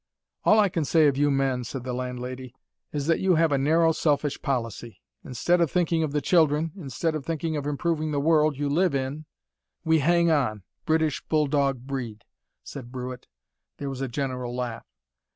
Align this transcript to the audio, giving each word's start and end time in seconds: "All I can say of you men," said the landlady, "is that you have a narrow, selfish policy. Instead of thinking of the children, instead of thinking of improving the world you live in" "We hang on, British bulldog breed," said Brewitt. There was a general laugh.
"All 0.45 0.57
I 0.59 0.67
can 0.67 0.83
say 0.83 1.05
of 1.05 1.15
you 1.15 1.29
men," 1.29 1.63
said 1.63 1.83
the 1.83 1.93
landlady, 1.93 2.55
"is 2.91 3.05
that 3.05 3.19
you 3.19 3.35
have 3.35 3.51
a 3.51 3.57
narrow, 3.59 3.91
selfish 3.91 4.41
policy. 4.41 4.99
Instead 5.23 5.61
of 5.61 5.69
thinking 5.69 6.01
of 6.01 6.11
the 6.11 6.21
children, 6.21 6.71
instead 6.75 7.13
of 7.13 7.23
thinking 7.23 7.55
of 7.55 7.67
improving 7.67 8.09
the 8.09 8.19
world 8.19 8.57
you 8.57 8.67
live 8.67 8.95
in" 8.95 9.25
"We 9.85 9.99
hang 9.99 10.31
on, 10.31 10.63
British 10.87 11.23
bulldog 11.27 11.85
breed," 11.85 12.23
said 12.63 12.91
Brewitt. 12.91 13.27
There 13.77 13.91
was 13.91 14.01
a 14.01 14.07
general 14.07 14.55
laugh. 14.55 14.87